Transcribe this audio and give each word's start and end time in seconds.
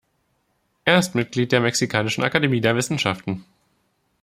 Er 0.83 0.97
ist 0.97 1.13
Mitglied 1.13 1.51
der 1.51 1.59
Mexikanischen 1.59 2.23
Akademie 2.23 2.59
der 2.59 2.75
Wissenschaften. 2.75 3.45